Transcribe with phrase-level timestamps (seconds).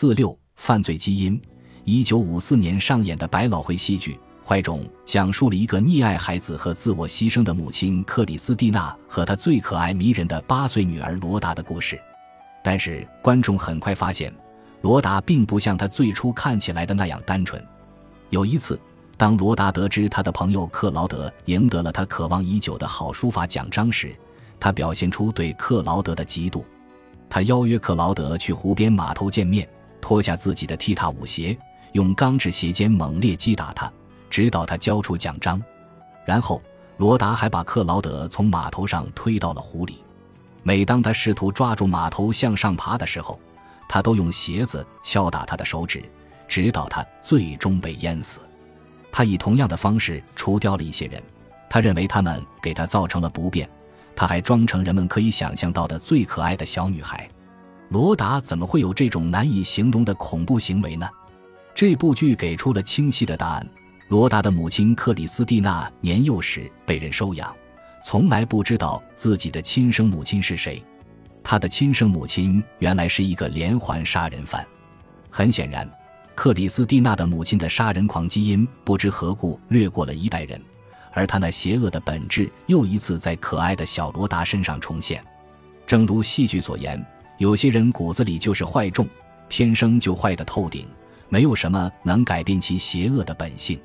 [0.00, 1.38] 四六犯罪基因。
[1.84, 12.00] 一九五四年上演的百老汇戏剧《坏种》讲述了一个溺爱孩子和自我牺牲的母亲克里斯蒂娜和她最可爱迷人的八岁女儿罗达的故事。
[12.64, 14.32] 但是观众很快发现，
[14.80, 17.62] 罗达并不像他最初看起来的那样单纯。
[18.30, 18.80] 有一次，
[19.18, 24.16] 当罗达得知他的朋友克劳德赢得了他渴望已久的好书法奖章时，
[24.58, 26.64] 他表现出对克劳德的嫉妒。
[27.28, 29.68] 他邀约克劳德去湖边码头见面，
[30.00, 31.56] 脱下自己的踢踏舞鞋，
[31.92, 33.90] 用钢制鞋尖猛烈击打他，
[34.28, 35.62] 直到他交出奖章。
[36.24, 36.62] 然后，
[36.98, 40.04] 罗达还把克劳德从码头上推到了湖里。
[40.62, 43.40] 每当他试图抓住码头向上爬的时候，
[43.88, 46.02] 他都用鞋子敲打他的手指，
[46.46, 48.40] 直到他最终被淹死。
[49.10, 51.20] 他以同样的方式除掉了一些人，
[51.68, 53.68] 他认为他们给他造成了不便。
[54.14, 57.26] 他还装成人们可以想象到的最可爱的小女孩。
[57.90, 61.08] 罗达怎么会有这种难以形容的恐怖行为呢？
[61.74, 63.68] 这部剧给出了清晰的答案：
[64.06, 67.52] 罗达的母亲克里斯蒂娜年幼时被人收养。
[68.04, 70.80] 从来不知道自己的亲生母亲是谁，
[71.42, 74.64] 他的亲生母亲原来是一个连环杀人犯。
[75.28, 75.90] 很显然，
[76.36, 80.62] 克里斯蒂娜的母亲的杀人狂基因不知何故掠过了一代人，
[81.12, 85.20] 而他那邪恶的本质又一次在可爱的小罗达身上重现。
[85.88, 87.04] 正如戏剧所言，
[87.40, 89.08] 有些人骨子里就是坏种，
[89.48, 90.86] 天生就坏的透顶，
[91.30, 93.80] 没有什么能改变其邪恶的本性。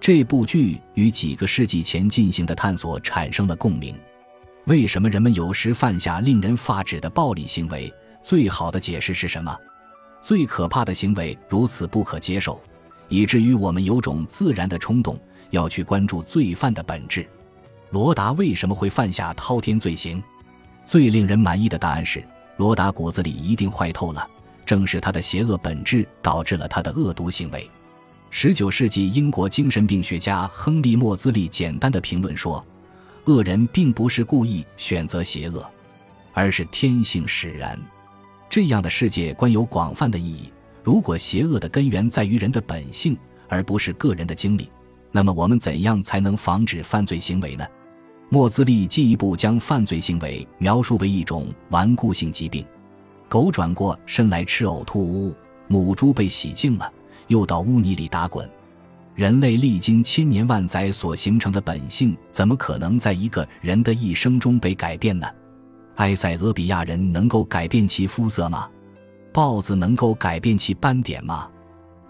[0.00, 3.96] 这部剧与几个世纪前进行的探索产生了共鸣。
[4.64, 7.94] 为什么人们有时犯下令人发指的暴力行为？
[8.24, 9.56] 最好的解释是什么？
[10.20, 12.60] 最可怕的行为如此不可接受，
[13.08, 15.16] 以至于我们有种自然的冲动
[15.50, 17.24] 要去关注罪犯的本质。
[17.90, 20.20] 罗达为什么会犯下滔天罪行？
[20.84, 22.20] 最令人满意的答案是：
[22.60, 24.28] 罗达骨子里一定坏透了，
[24.66, 27.66] 正是他的邪恶本质导致了他的恶毒行为。
[28.28, 32.62] 十九世纪英国精神病学家亨利·莫兹利简单的评论说
[33.24, 35.66] ：“恶人并不是故意选择邪恶，
[36.34, 37.80] 而是天性使然。”
[38.50, 40.52] 这样的世界观有广泛的意义。
[40.84, 43.16] 如果邪恶的根源在于人的本性，
[43.48, 44.70] 而不是个人的经历，
[45.10, 47.66] 那么我们怎样才能防止犯罪行为呢？
[48.32, 52.64] 莫兹利进一步将犯罪行为描述为一种顽固性疾病：
[53.28, 55.34] 狗转过身来吃呕吐物，
[55.66, 56.90] 母猪被洗净了。
[57.26, 58.48] 又到污泥里打滚，
[59.16, 65.26] 人类历经千年万载所形成的本性，怎么可能在一个人的一生中被改变呢？
[65.96, 68.68] 埃塞俄比亚人能够改变其肤色吗？
[69.32, 71.48] 豹子能够改变其斑点吗？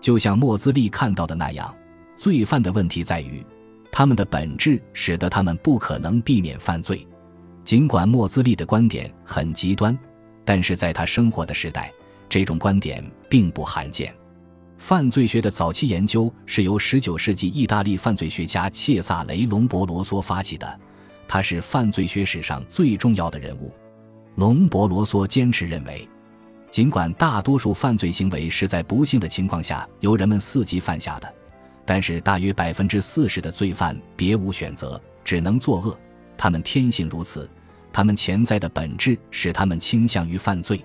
[0.02, 1.74] 就像莫兹利看到的那样，
[2.14, 3.44] 罪犯的问题在于，
[3.92, 7.06] 他们的本质使得他们不可能避免犯罪。
[7.64, 9.96] 尽管莫兹利的观点很极端，
[10.44, 11.92] 但是在他生活的时代，
[12.28, 14.14] 这种观点并不罕见。
[14.78, 20.80] 犯罪学的早期研究是由19世纪意大利犯罪学家切萨雷·隆博罗梭发起的，
[21.28, 23.70] 他是犯罪学史上最重要的人物。
[24.36, 26.08] 隆博罗梭坚持认为，
[26.70, 31.30] 尽管大多数犯罪行为是在不幸的情况下由人们伺机犯下的，
[31.90, 35.98] 但是大约百分之四十的罪犯别无选择，只能作恶。
[36.36, 37.50] 他们天性如此，
[37.92, 40.80] 他们潜在的本质使他们倾向于犯罪。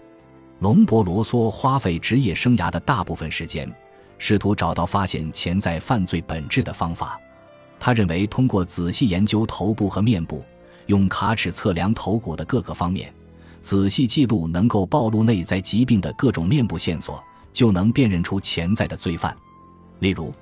[0.61, 3.71] 隆博罗梭花费职业生涯的大部分时间。
[4.17, 7.21] 试图找到发现潜在犯罪本质的方法。
[7.79, 10.43] 他认为，通过仔细研究头部和面部，
[10.87, 13.13] 用卡尺测量头骨的各个方面，
[13.61, 17.23] 仔细记录能够暴露内在疾病的各种面部线索，
[17.53, 19.37] 就能辨认出潜在的罪犯。
[19.99, 20.33] 例如，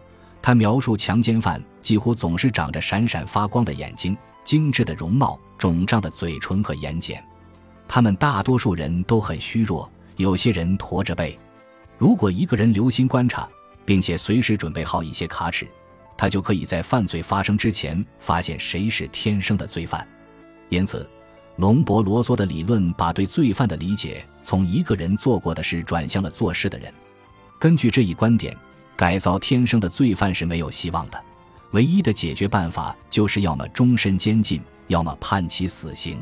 [0.44, 7.18] 他描述强奸犯几乎总是长着闪闪发光的眼睛、精致的容貌、肿胀的嘴唇和眼睑。
[7.88, 11.40] 他们大多数人都很虚弱，有些人驼着背。
[11.98, 13.48] 如果一个人留心观察，
[13.86, 15.66] 并且随时准备好一些卡尺，
[16.18, 20.06] 他就可以在犯罪发生之前发现谁是天生的罪犯。
[20.68, 21.10] 因此，
[21.56, 26.94] 隆博罗梭的理论把对罪犯的理解从一个人做过的事转向了做事的人。
[27.58, 28.54] 根据这一观点，
[28.96, 31.22] 改造天生的罪犯是没有希望的。
[31.72, 36.22] 唯一的解决办法就是要么终身监禁，要么判其死刑。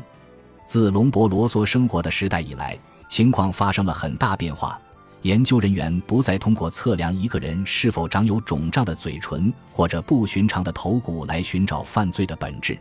[0.64, 2.78] 自隆博罗梭生活的时代以来，
[3.08, 4.80] 情况发生了很大变化。
[5.20, 12.76] 研究人员不再通过测量一个人是否长有肿胀的嘴唇或者不寻常的头骨来寻找犯罪的本质，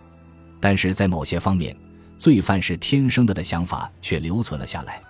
[0.59, 1.75] 但是在某些方面，
[2.17, 5.01] 罪犯是天生的的想法却留存了下来。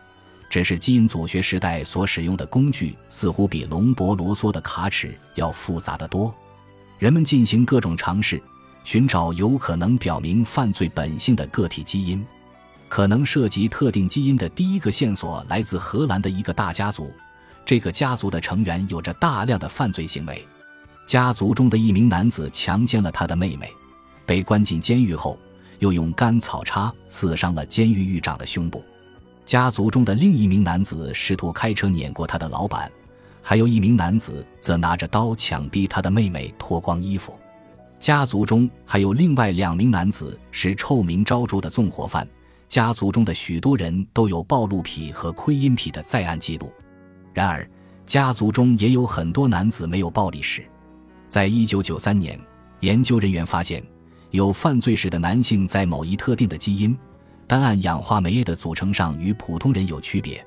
[0.51, 6.35] 只是基因组学时代所使用的工具似乎比隆博罗梭的卡尺要复杂得多。
[6.99, 8.39] 人们进行各种尝试，
[8.83, 12.23] 寻找有可能表明犯罪本性的个体基因。
[12.89, 17.09] 可能涉及特定基因的第一个线索来自荷兰的一个大家族，
[17.65, 20.45] 这个家族的成员有着大量的犯罪行为。
[21.07, 23.71] 家族中的一名男子强奸了他的妹妹，
[24.25, 25.39] 被关进监狱后，
[25.79, 28.83] 又用干草叉刺伤了监狱狱长的胸部。
[29.51, 32.89] 家族中的另一名男子试图开车碾过他的老板，
[33.41, 37.37] 还有一名男子则拿着刀强逼他的妹妹脱光衣服。
[37.99, 42.25] 家族中还有另外两名男子是臭名昭著的纵火犯。
[42.69, 46.71] 家族中的许多人都有暴露癖和窥阴癖的在案记录。
[47.33, 47.69] 然而，
[48.05, 50.63] 家族中也有很多男子没有暴力史。
[51.27, 52.39] 在一九九三年，
[52.79, 53.83] 研究人员发现，
[54.29, 56.97] 有犯罪史的男性在某一特定的基因。
[57.51, 60.41] 单胺氧化酶 A 的组成上与普通人有区别。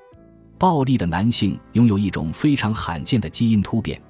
[0.57, 4.01] 暴力的男性拥有一种非常罕见的基因突变，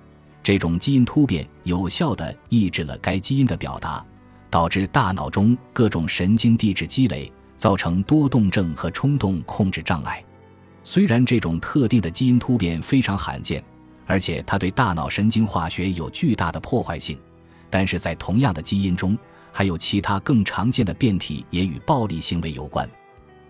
[0.44, 4.06] 这种基因突变有效地抑制了该基因的表达，
[4.48, 10.24] 导致大脑中各种神经递质积累，造成多动症和冲动控制障碍。
[10.84, 13.60] 虽然这种特定的基因突变非常罕见，
[14.06, 17.18] 而且它对大脑神经化学有巨大的破坏性，
[17.68, 19.18] 但是在同样的基因中。
[19.56, 22.90] 还有其他更常见的变体也与暴力行为有关。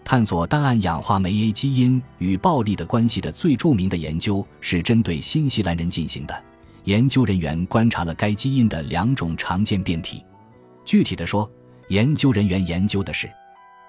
[0.04, 6.44] 探索单胺氧化酶 A 基因与暴力的关系的最著名的研究是针对新西兰人进行的。
[6.84, 10.22] 研究人员观察了该基因的两种常见变体。
[10.84, 11.50] 具体的说，
[11.88, 13.26] 研究人员研究的是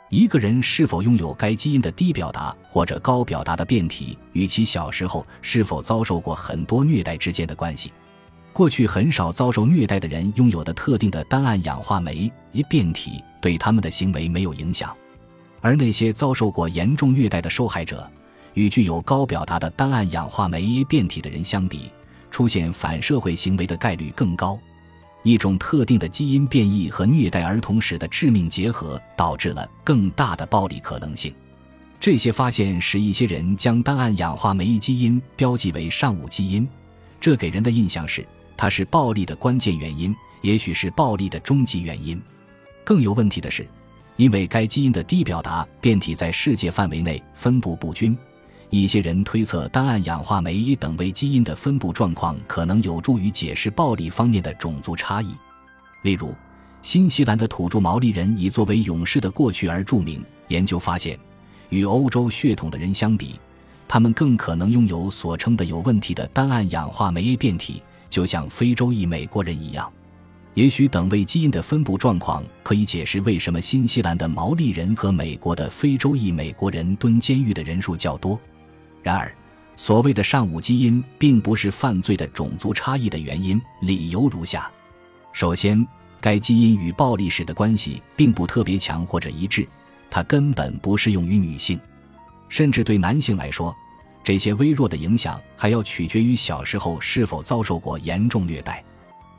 [0.09, 7.91] 一个人是否拥有该基因的低表达或者高表达的变体与其小时候是否遭受过很多虐待之间的关系。
[8.55, 14.95] 过去很少遭受虐待的人拥有的特定的单胺氧化酶一变体对他们的行为没有影响，
[15.59, 18.09] 而那些遭受过严重虐待的受害者
[18.53, 21.91] 与具有高表达的单胺氧化酶一变体的人相比，
[22.31, 24.57] 出现反社会行为的概率更高。
[25.23, 31.35] 一种特定的基因变异和虐待儿童时的致命结合导致了更大的暴力可能性。
[31.99, 36.65] 这些发现使一些人将单胺氧化酶一基因标记为上午基因，
[37.19, 38.25] 这给人的印象是。
[38.57, 42.21] 它是暴力的关键原因，也许是暴力的终极原因。
[42.83, 43.67] 更有问题的是，
[44.15, 48.17] 因为该基因的低表达变体在世界范围内分布不均，
[48.69, 55.35] 一些人推测单胺氧化酶等位基因的分布状况可能有助于解释暴力方面的种族差异。
[56.03, 56.33] 例如，
[56.81, 60.23] 新西兰的土著毛利人以作为勇士的过去而著名。
[60.49, 61.19] 研究发现，
[61.69, 63.39] 与欧洲血统的人相比，
[63.87, 67.81] 他们更可能拥有所称的有问题的单胺氧化酶变体。
[68.15, 69.91] 就像非洲裔美国人一样，
[70.53, 78.39] 也许等位基因的分布状况可以解释为什么新西兰的毛利人和美国的非洲裔美国人蹲监狱的人数较多。
[79.03, 79.29] 然而，
[79.75, 83.61] 所谓的上午基因并不是犯罪的种族差异的原因。
[83.81, 84.71] 理由如下：
[85.33, 85.85] 首先，
[86.21, 89.67] 该基因与暴力史的关系并不特别强或者一致，
[90.09, 91.77] 它根本不适用于女性，
[92.47, 93.75] 甚至对男性来说。
[94.25, 98.83] 这些微弱的影响还要取决于小时候是否遭受过严重虐待。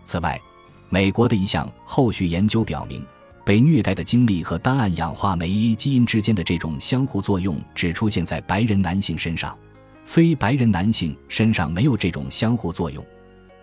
[0.05, 0.41] 此外，
[0.89, 3.05] 美国的一项后续研究表明，
[3.45, 9.59] 被虐待的经历和单胺氧化酶基因之间的这种相互作用只出现在白人男性身上，
[10.05, 13.05] 非白人男性身上没有这种相互作用。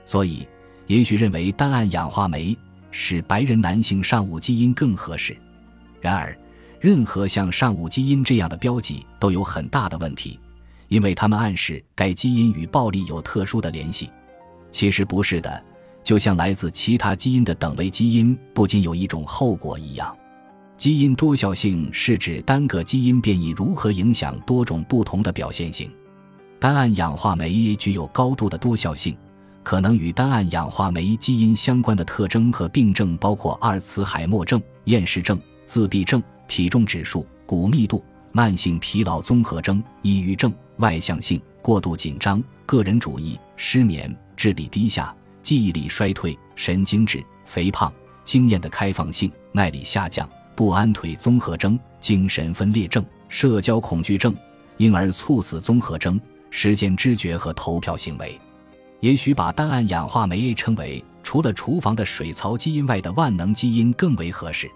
[0.06, 0.46] 所以，
[0.88, 2.54] 也许认为单胺氧化酶
[2.92, 5.34] 使白人男性上午基因更合适。
[6.02, 6.38] 然而，
[6.82, 10.38] 任何像上午基因这样的标记都有很大的问题。
[10.94, 14.12] 因为他们暗示该基因与暴力有特殊的联系，
[14.70, 15.64] 其实不是的。
[16.04, 20.16] 就像来自其他基因的等位基因不仅有一种后果一样，
[20.78, 25.90] 基因多效性是指单个基因变异如何影响多种不同的表现性。
[26.60, 29.18] 单胺氧化酶具有高度的多效性，
[29.64, 38.06] 可能与单胺氧化酶基因相关的特征和病症包括阿尔茨海默症、厌食症、自闭症、体重指数、骨密度。
[38.36, 54.36] 慢性疲劳综合征、抑郁症、外向性、过度紧张、个人主义、失眠、智力低下、记忆力衰退、神经质、肥胖、经验的开放性、耐力下降、不安腿综合征、精神分裂症、社交恐惧症、
[54.78, 58.40] 婴儿猝死综合征、时间知觉和投票行为。
[59.00, 64.68] 也许把单胺氧化酶称为除了厨房的水槽基因外的万能基因更为合适。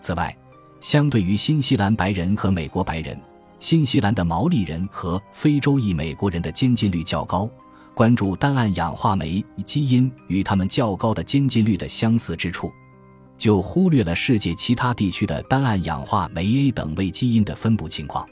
[0.00, 0.36] 此外，
[0.80, 3.20] 相对于新西兰白人和美国白人，
[3.58, 7.50] 新西兰的毛利人和非洲裔美国人的监禁率较高。
[7.94, 12.72] 关注单胺氧化酶基因与他们较高的监禁率的相似之处，
[13.36, 18.24] 就忽略了世界其他地区的单胺氧化酶 A 等位基因的分布情况。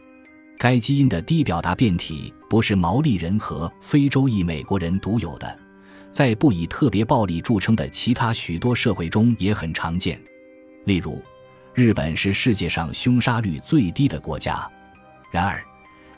[0.57, 5.59] 该基因的低表达变体不是毛利人和非洲裔美国人独有的，
[6.11, 10.21] 在不以特别暴力著称的其他许多社会中也很常见，
[10.85, 11.21] 例如。
[11.77, 14.67] 日本是世界上凶杀率最低的国家，
[15.31, 15.63] 然而，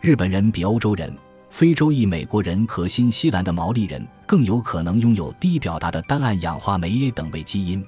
[0.01, 1.13] 日本人比欧洲人、
[1.51, 7.85] 非洲裔美国人和新西兰的毛利人更有可能拥有低表达的单胺氧化酶 A 等位基因。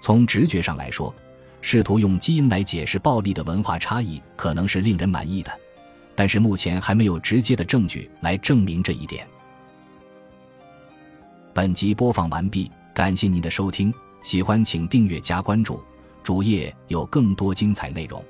[0.00, 1.12] 从直觉上来说，
[1.60, 5.50] 试图用基因来解释暴力的文化差异可能是令人满意的，
[6.14, 9.26] 但是目前还没有直接的证据来证明这一点。
[11.52, 15.82] 本集播放完毕，感谢您的收听，喜欢请订阅加关注，
[16.22, 18.24] 主页有更多精彩内容。